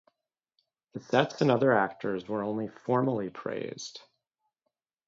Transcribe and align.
The 0.93 0.99
sets 0.99 1.41
and 1.41 1.51
other 1.51 1.71
actors 1.73 2.27
were 2.27 2.41
only 2.41 2.67
formally 2.69 3.29
praised. 3.29 4.01